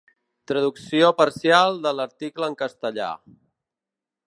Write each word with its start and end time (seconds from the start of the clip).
Traducció 0.51 1.09
parcial 1.19 1.77
de 1.85 1.93
l'article 1.99 2.51
en 2.53 2.59
castellà. 2.65 3.13